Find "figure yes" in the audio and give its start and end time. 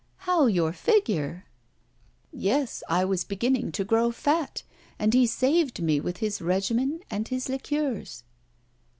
0.73-2.81